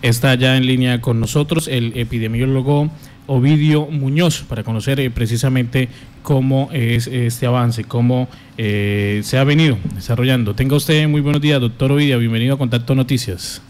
[0.00, 2.88] Está ya en línea con nosotros el epidemiólogo
[3.26, 5.88] Ovidio Muñoz para conocer eh, precisamente
[6.22, 10.54] cómo es este avance, cómo eh, se ha venido desarrollando.
[10.54, 12.20] Tenga usted muy buenos días, doctor Ovidio.
[12.20, 13.60] Bienvenido a Contacto Noticias.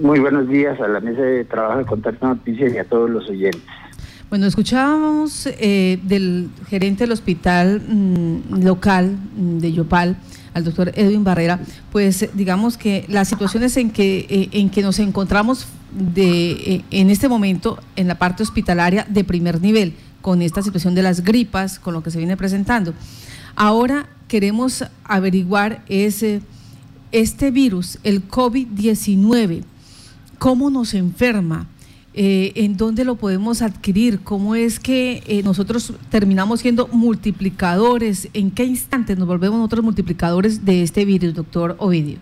[0.00, 3.28] Muy buenos días a la mesa de trabajo de Contacto Noticias y a todos los
[3.28, 3.60] oyentes.
[4.30, 10.16] Bueno, escuchábamos eh, del gerente del hospital mm, local mm, de Yopal
[10.54, 11.60] al doctor Edwin Barrera,
[11.92, 17.10] pues digamos que las situaciones en que, eh, en que nos encontramos de, eh, en
[17.10, 21.78] este momento en la parte hospitalaria de primer nivel, con esta situación de las gripas,
[21.78, 22.94] con lo que se viene presentando.
[23.56, 26.40] Ahora queremos averiguar ese,
[27.12, 29.64] este virus, el COVID-19,
[30.38, 31.66] cómo nos enferma,
[32.16, 38.52] eh, en dónde lo podemos adquirir, cómo es que eh, nosotros terminamos siendo multiplicadores, en
[38.52, 42.18] qué instante nos volvemos otros multiplicadores de este virus, doctor Ovidio.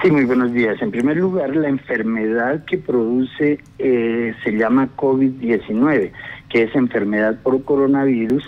[0.00, 0.80] Sí, muy buenos días.
[0.80, 6.12] En primer lugar, la enfermedad que produce eh, se llama COVID-19,
[6.48, 8.44] que es enfermedad por coronavirus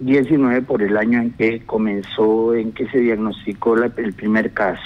[0.00, 4.82] 19 por el año en que comenzó, en que se diagnosticó el primer caso.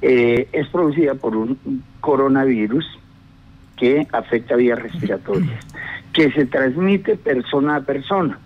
[0.00, 2.86] es producida por un coronavirus
[3.76, 5.66] que afecta vías respiratorias,
[6.12, 8.38] que se transmite persona a persona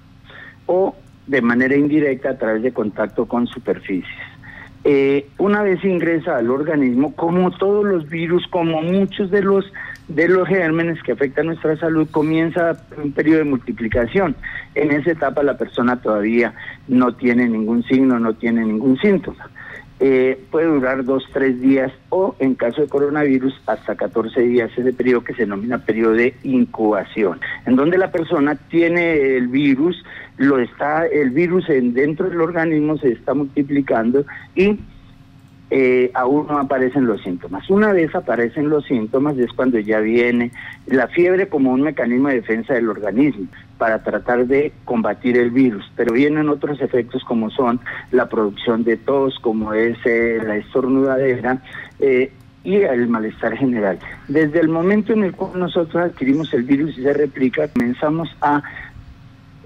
[0.66, 0.94] o
[1.26, 4.16] de manera indirecta a través de contacto con superficies.
[4.84, 9.72] Eh, una vez ingresa al organismo, como todos los virus, como muchos de los
[10.06, 14.36] de los gérmenes que afectan nuestra salud, comienza un periodo de multiplicación.
[14.76, 16.54] En esa etapa la persona todavía
[16.86, 19.50] no tiene ningún signo, no tiene ningún síntoma.
[19.98, 24.92] Eh, puede durar dos, tres días o en caso de coronavirus hasta 14 días, ese
[24.92, 30.04] periodo que se denomina periodo de incubación, en donde la persona tiene el virus,
[30.36, 34.78] lo está, el virus en, dentro del organismo se está multiplicando y
[35.70, 37.68] eh, aún no aparecen los síntomas.
[37.70, 40.52] Una vez aparecen los síntomas es cuando ya viene
[40.86, 45.90] la fiebre como un mecanismo de defensa del organismo para tratar de combatir el virus,
[45.96, 47.80] pero vienen otros efectos como son
[48.12, 51.62] la producción de tos, como es eh, la estornudadera,
[51.98, 52.32] eh,
[52.66, 53.98] y el malestar general.
[54.26, 58.60] Desde el momento en el cual nosotros adquirimos el virus y se replica, comenzamos a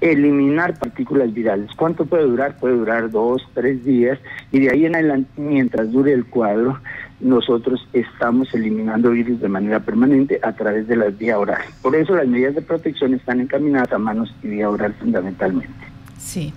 [0.01, 1.71] eliminar partículas virales.
[1.77, 2.57] ¿Cuánto puede durar?
[2.59, 4.19] Puede durar dos, tres días
[4.51, 6.79] y de ahí en adelante, mientras dure el cuadro,
[7.21, 11.63] nosotros estamos eliminando virus de manera permanente a través de la vía oral.
[11.83, 15.75] Por eso las medidas de protección están encaminadas a manos y vía oral fundamentalmente.
[16.19, 16.53] Sí.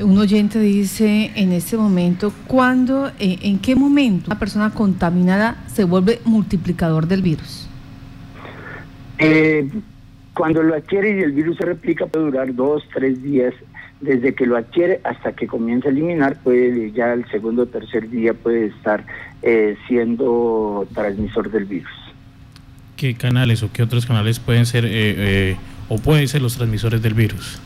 [0.00, 5.82] Un oyente dice en este momento, ¿cuándo, eh, en qué momento una persona contaminada se
[5.82, 7.68] vuelve multiplicador del virus?
[9.18, 9.68] Eh,
[10.38, 13.52] cuando lo adquiere y el virus se replica puede durar dos, tres días
[14.00, 18.08] desde que lo adquiere hasta que comienza a eliminar, puede ya el segundo o tercer
[18.08, 19.04] día puede estar
[19.42, 21.90] eh, siendo transmisor del virus.
[22.96, 25.56] ¿Qué canales o qué otros canales pueden ser eh, eh,
[25.88, 27.60] o pueden ser los transmisores del virus?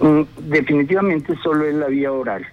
[0.00, 2.44] Mm, definitivamente solo es la vía oral.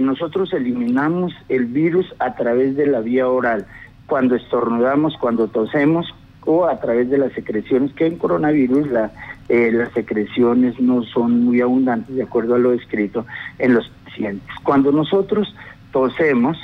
[0.00, 3.66] nosotros eliminamos el virus a través de la vía oral.
[4.06, 6.14] Cuando estornudamos, cuando tosemos,
[6.48, 9.12] o a través de las secreciones, que en coronavirus la,
[9.50, 13.26] eh, las secreciones no son muy abundantes de acuerdo a lo descrito
[13.58, 14.48] en los pacientes.
[14.64, 15.54] Cuando nosotros
[15.92, 16.56] tosemos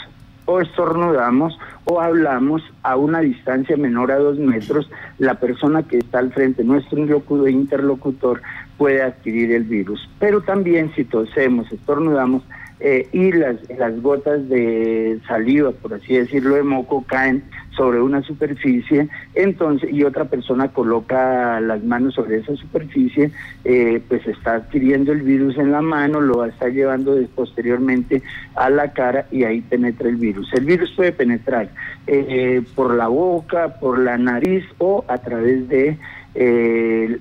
[0.46, 6.18] o estornudamos o hablamos a una distancia menor a dos metros, la persona que está
[6.18, 6.98] al frente, nuestro
[7.46, 8.40] interlocutor,
[8.78, 10.08] puede adquirir el virus.
[10.18, 12.42] Pero también si tosemos, estornudamos,
[12.80, 17.44] eh, y las, las gotas de saliva, por así decirlo, de moco caen
[17.76, 23.30] sobre una superficie, entonces, y otra persona coloca las manos sobre esa superficie,
[23.64, 28.22] eh, pues está adquiriendo el virus en la mano, lo estar llevando posteriormente
[28.54, 30.52] a la cara y ahí penetra el virus.
[30.54, 31.68] El virus puede penetrar
[32.06, 35.98] eh, por la boca, por la nariz o a través de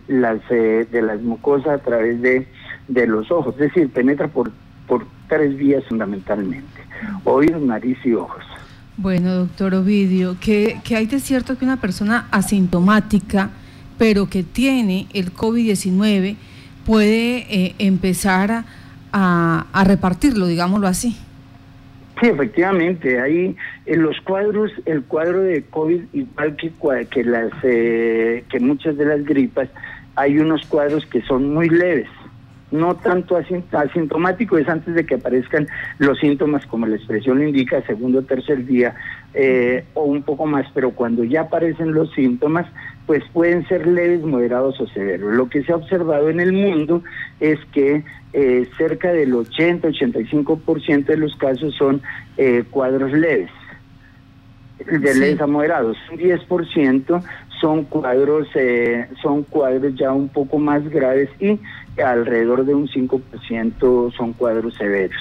[0.07, 2.47] las de las mucosas, a través de,
[2.87, 4.51] de los ojos, es decir, penetra por
[4.87, 6.81] por tres vías fundamentalmente,
[7.23, 8.43] oídos, nariz y ojos.
[8.95, 13.49] Bueno, doctor Ovidio, ¿qué, hay de cierto que una persona asintomática,
[13.97, 16.35] pero que tiene el COVID-19,
[16.85, 18.65] puede eh, empezar
[19.11, 21.17] a, repartirlo, digámoslo así?
[22.21, 23.55] Sí, efectivamente, ahí
[23.87, 26.71] en los cuadros, el cuadro de COVID, igual que,
[27.09, 29.69] que, las, eh, que muchas de las gripas,
[30.15, 32.07] hay unos cuadros que son muy leves
[32.73, 33.37] no tanto
[33.71, 35.67] asintomático, es antes de que aparezcan
[35.99, 38.95] los síntomas, como la expresión lo indica, segundo o tercer día,
[39.35, 42.65] eh, o un poco más, pero cuando ya aparecen los síntomas,
[43.05, 45.35] pues pueden ser leves, moderados o severos.
[45.35, 47.03] Lo que se ha observado en el mundo
[47.39, 48.03] es que
[48.33, 52.01] eh, cerca del 80-85% de los casos son
[52.37, 53.51] eh, cuadros leves.
[54.79, 55.95] de leves a moderados.
[56.11, 57.23] Un 10%
[57.63, 61.57] son cuadros, eh, son cuadros ya un poco más graves y
[62.01, 65.15] alrededor de un 5% son cuadros severos.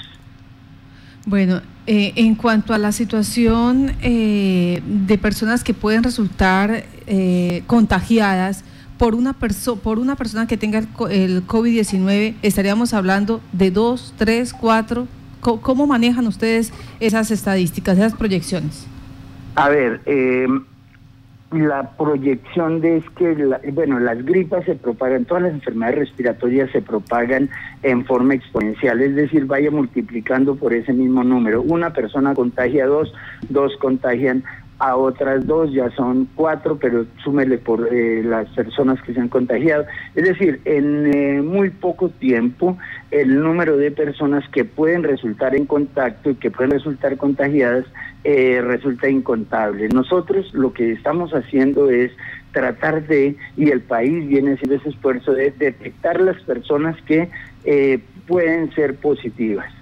[1.25, 6.83] Bueno, eh, en cuanto a la situación eh, de personas que pueden resultar
[7.69, 8.65] contagiadas
[8.99, 15.07] por una, por una persona que tenga el, COVID-19, estaríamos hablando de dos, tres, cuatro.
[15.41, 18.87] ¿Cómo, manejan ustedes esas estadísticas, esas proyecciones?
[19.55, 20.47] A ver, eh,
[21.53, 23.35] la proyección de es que,
[23.73, 27.51] bueno, las gripas se propagan, todas las enfermedades respiratorias se propagan
[27.83, 31.63] en forma exponencial, es decir, vaya multiplicando por ese mismo número.
[31.63, 33.13] Una persona contagia dos,
[33.49, 34.45] dos contagian
[34.83, 39.29] a otras dos, ya son cuatro, pero súmele por eh, las personas que se han
[39.29, 39.87] contagiado.
[40.17, 42.77] Es decir, en eh, muy poco tiempo
[43.13, 47.85] el número de personas que pueden resultar en contacto y que pueden resultar contagiadas
[48.25, 49.89] eh, resulta incontable.
[49.89, 52.11] Nosotros lo que estamos haciendo es
[52.51, 57.29] tratar de, y el país viene haciendo ese esfuerzo de detectar las personas que
[58.27, 59.73] pueden ser positivas.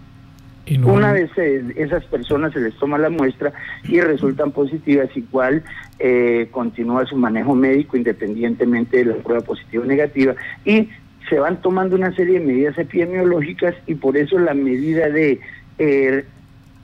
[0.79, 1.31] Una vez
[1.77, 3.53] esas personas se les toma la muestra
[3.85, 5.63] y resultan positivas, igual
[5.99, 10.35] eh, continúa su manejo médico independientemente de la prueba positiva o negativa
[10.65, 10.89] y
[11.29, 15.41] se van tomando una serie de medidas epidemiológicas y por eso la medida de
[15.79, 16.25] eh,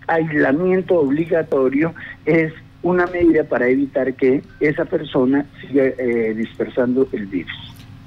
[0.06, 1.94] aislamiento obligatorio
[2.24, 7.52] es una medida para evitar que esa persona siga eh, dispersando el virus.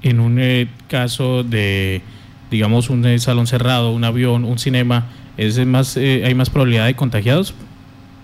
[0.01, 0.39] En un
[0.87, 2.01] caso de,
[2.51, 5.07] digamos, un salón cerrado, un avión, un cinema,
[5.39, 7.55] ¿Es más, eh, ¿Hay más probabilidad de contagiados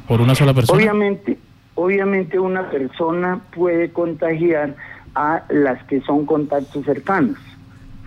[0.05, 0.77] por una sola persona?
[0.77, 1.37] Obviamente,
[1.75, 4.75] obviamente una persona puede contagiar
[5.15, 7.37] a las que son contactos cercanos.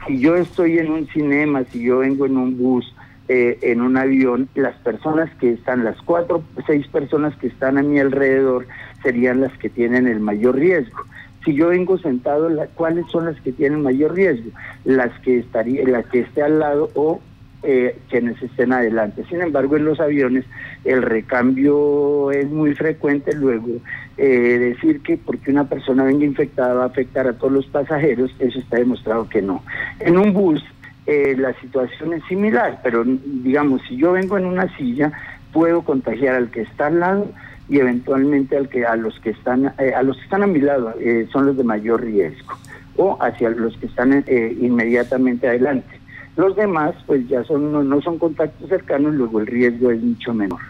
[0.06, 2.94] Si yo estoy en un cinema, si yo vengo en un bus,
[3.28, 7.82] eh, en un avión, las personas que están, las cuatro, seis personas que están a
[7.82, 8.66] mi alrededor,
[9.02, 10.98] serían las que tienen el mayor riesgo.
[11.44, 14.50] Si yo vengo sentado, ¿cuáles son las que tienen mayor riesgo?
[14.84, 17.20] Las que estaría, las que esté al lado o
[17.62, 19.24] eh, quienes estén adelante.
[19.28, 20.44] Sin embargo, en los aviones
[20.84, 23.34] el recambio es muy frecuente.
[23.34, 23.68] Luego,
[24.16, 28.34] eh, decir que porque una persona venga infectada va a afectar a todos los pasajeros,
[28.38, 29.64] eso está demostrado que no.
[30.00, 30.62] En un bus
[31.06, 35.10] eh, la situación es similar, pero digamos, si yo vengo en una silla,
[35.52, 37.32] puedo contagiar al que está al lado
[37.68, 40.94] y eventualmente al que a los que están a los que están a mi lado
[41.32, 42.54] son los de mayor riesgo
[42.96, 44.24] o hacia los que están
[44.60, 45.98] inmediatamente adelante.
[46.36, 50.60] Los demás, pues ya son no, son contactos cercanos, luego el riesgo es mucho menor.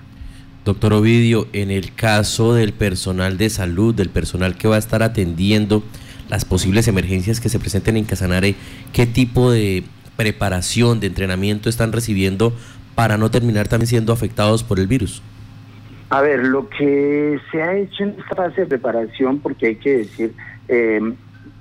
[0.64, 5.02] Doctor Ovidio, en el caso del personal de salud, del personal que va a estar
[5.02, 5.82] atendiendo
[6.28, 8.54] las posibles emergencias que se presenten en Casanare,
[8.92, 9.84] ¿qué tipo de
[10.16, 12.52] preparación, de entrenamiento están recibiendo
[12.94, 15.22] para no terminar también siendo afectados por el virus?
[16.10, 19.98] A ver, lo que se ha hecho en esta fase de preparación, porque hay que
[19.98, 20.32] decir,
[20.68, 21.00] eh,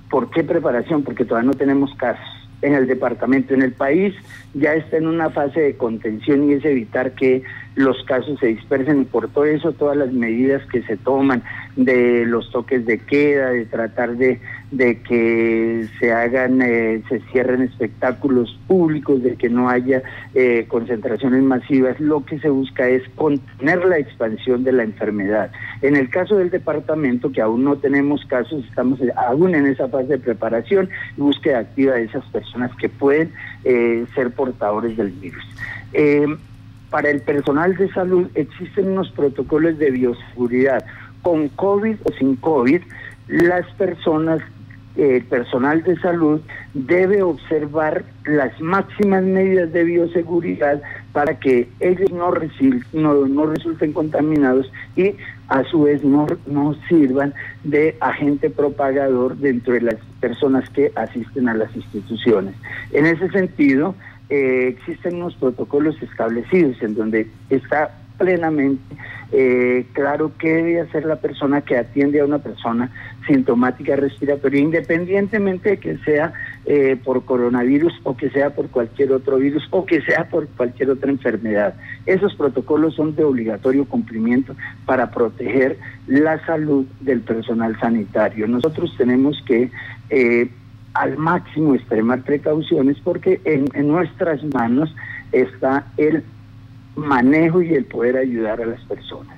[0.10, 1.04] ¿por qué preparación?
[1.04, 2.26] Porque todavía no tenemos casos
[2.62, 3.54] en el departamento.
[3.54, 4.16] En el país
[4.54, 7.44] ya está en una fase de contención y es evitar que
[7.76, 11.44] los casos se dispersen y por todo eso todas las medidas que se toman
[11.76, 14.40] de los toques de queda, de tratar de,
[14.72, 20.04] de que se hagan, eh, se cierren espectáculos públicos, de que no haya
[20.34, 25.52] eh, concentraciones masivas, lo que se busca es contener la expansión de la enfermedad.
[25.82, 30.08] En el caso del departamento, que aún no tenemos casos, estamos aún en esa fase
[30.08, 33.32] de preparación y búsqueda activa de esas personas que pueden
[33.64, 35.46] eh, ser portadores del virus
[36.90, 40.86] para el personal de salud existen unos protocolos de bioseguridad.
[41.22, 42.82] Con COVID o sin COVID,
[43.28, 44.42] las personas,
[44.98, 46.42] el personal de salud
[46.74, 50.82] debe observar las máximas medidas de bioseguridad
[51.14, 52.32] para que ellos no,
[52.94, 55.14] no, no resulten contaminados y
[55.48, 61.48] a su vez no, no sirvan de agente propagador dentro de las personas que asisten
[61.48, 62.56] a las instituciones.
[62.92, 63.96] En ese sentido,
[64.30, 68.82] eh, existen unos protocolos establecidos en donde está plenamente
[69.32, 72.90] eh, claro qué debe hacer la persona que atiende a una persona
[73.28, 76.34] sintomática respiratoria, independientemente de que sea
[76.66, 80.90] eh, por coronavirus o que sea por cualquier otro virus o que sea por cualquier
[80.90, 81.76] otra enfermedad.
[82.06, 84.56] Esos protocolos son de obligatorio cumplimiento
[84.86, 88.48] para proteger la salud del personal sanitario.
[88.48, 89.70] Nosotros tenemos que
[90.98, 94.94] al máximo extremar precauciones porque en, nuestras manos
[95.32, 96.24] está el
[96.96, 99.37] manejo y el poder ayudar a las personas.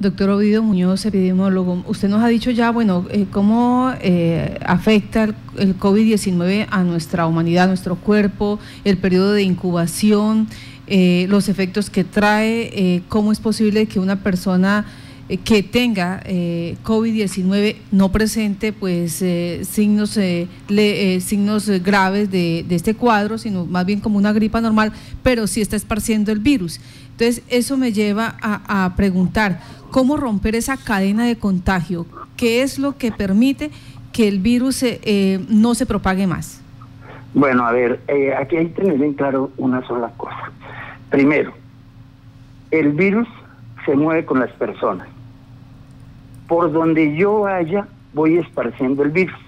[0.00, 5.22] Doctor Ovidio Muñoz, epidemiólogo, usted nos ha dicho ya, bueno, eh, cómo eh, afecta
[5.56, 10.48] el, COVID-19 a nuestra humanidad, a nuestro cuerpo, el periodo de incubación,
[10.88, 14.84] eh, los efectos que trae, cómo es posible que una persona
[15.26, 20.18] eh, que tenga eh, COVID-19 no presente pues eh, signos,
[21.20, 25.76] signos graves de, este cuadro, sino más bien como una gripa normal, pero sí está
[25.76, 26.78] esparciendo el virus.
[27.14, 32.06] Entonces, eso me lleva a, preguntar, ¿cómo romper esa cadena de contagio?
[32.36, 33.70] ¿Qué es lo que permite
[34.12, 34.84] que el virus
[35.48, 36.60] no se propague más?
[37.32, 38.00] Bueno, a ver,
[38.38, 40.50] aquí hay que tener en claro una sola cosa.
[41.10, 41.52] Primero,
[42.70, 43.28] el virus
[43.86, 45.06] se mueve con las personas
[46.46, 49.38] por donde yo vaya, voy esparciendo el virus.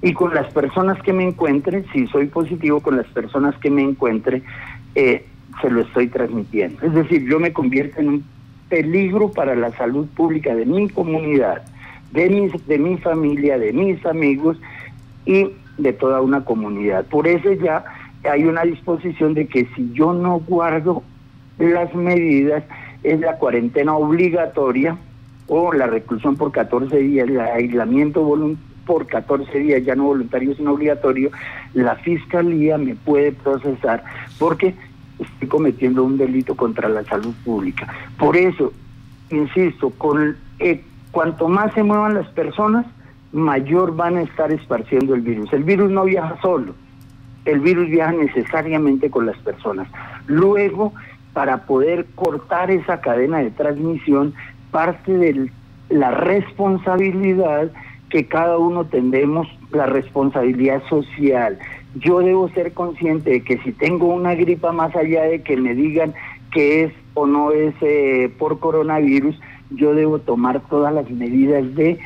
[0.00, 3.82] Y con las personas que me encuentre, si soy positivo con las personas que me
[3.82, 4.42] encuentre,
[4.94, 5.26] eh,
[5.60, 6.84] se lo estoy transmitiendo.
[6.84, 8.24] Es decir, yo me convierto en un
[8.68, 11.62] peligro para la salud pública de mi comunidad,
[12.12, 14.58] de, mis, de mi familia, de mis amigos
[15.26, 17.04] y de toda una comunidad.
[17.06, 17.84] Por eso ya
[18.24, 21.02] hay una disposición de que si yo no guardo
[21.58, 22.64] las medidas,
[23.02, 24.96] es la cuarentena obligatoria
[25.48, 28.26] o la reclusión por 14 días, el aislamiento
[28.86, 31.30] por 14 días, ya no voluntario sino obligatorio,
[31.74, 34.04] la fiscalía me puede procesar
[34.38, 34.74] porque
[35.22, 37.88] estoy cometiendo un delito contra la salud pública.
[38.18, 38.72] Por eso,
[39.30, 42.86] insisto, con eh, cuanto más se muevan las personas,
[43.32, 45.52] mayor van a estar esparciendo el virus.
[45.52, 46.74] El virus no viaja solo,
[47.44, 49.88] el virus viaja necesariamente con las personas.
[50.26, 50.92] Luego,
[51.32, 54.34] para poder cortar esa cadena de transmisión,
[54.70, 55.50] parte de
[55.88, 57.70] la responsabilidad
[58.10, 61.58] que cada uno tendemos, la responsabilidad social.
[61.94, 65.74] Yo debo ser consciente de que si tengo una gripa más allá de que me
[65.74, 66.14] digan
[66.52, 69.38] que es o no es eh, por coronavirus,
[69.70, 71.98] yo debo tomar todas las medidas de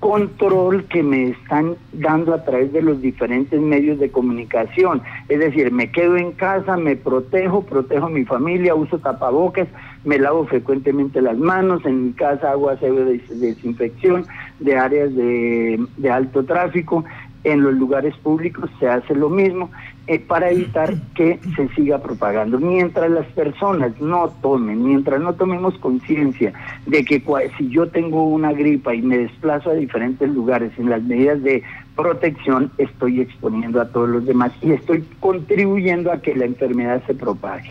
[0.00, 5.02] control que me están dando a través de los diferentes medios de comunicación.
[5.28, 9.68] Es decir, me quedo en casa, me protejo, protejo a mi familia, uso tapabocas,
[10.04, 14.24] me lavo frecuentemente las manos, en mi casa hago aseo de desinfección
[14.58, 17.04] de áreas de, de alto tráfico,
[17.44, 19.70] en los lugares públicos se hace lo mismo
[20.06, 22.58] eh, para evitar que se siga propagando.
[22.58, 26.52] Mientras las personas no tomen, mientras no tomemos conciencia
[26.86, 27.22] de que
[27.56, 31.62] si yo tengo una gripa y me desplazo a diferentes lugares en las medidas de
[31.96, 37.14] protección, estoy exponiendo a todos los demás y estoy contribuyendo a que la enfermedad se
[37.14, 37.70] propague.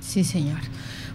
[0.00, 0.58] Sí, señor.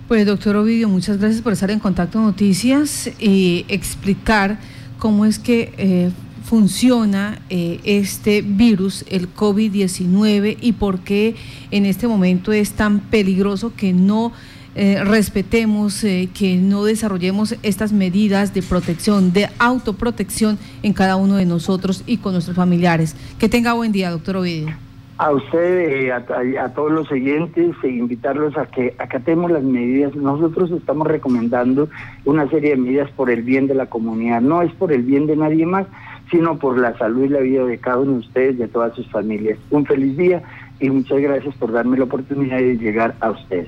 [0.08, 4.58] Pues doctor Ovidio, muchas gracias por estar en Contacto Noticias y explicar
[4.98, 5.72] cómo es que...
[5.78, 6.12] Eh,
[6.44, 11.36] funciona eh, este virus, el COVID-19, y por qué
[11.72, 14.32] en este momento es tan peligroso que no
[14.76, 21.36] eh, respetemos, eh, que no desarrollemos estas medidas de protección, de autoprotección en cada uno
[21.36, 23.16] de nosotros y con nuestros familiares.
[23.40, 24.70] Que tenga buen día, doctor Ovidio.
[25.18, 30.16] A usted, a, todos los oyentes, e invitarlos a que acatemos las medidas.
[30.16, 31.90] Nosotros estamos recomendando
[32.24, 35.28] una serie de medidas por el bien de la comunidad, no es por el bien
[35.28, 35.88] de nadie más,
[36.30, 39.08] sino por la salud y la vida de cada uno de ustedes, de todas sus
[39.10, 39.58] familias.
[39.72, 40.42] Un feliz día
[40.80, 43.68] y muchas gracias por darme la oportunidad de llegar a ustedes.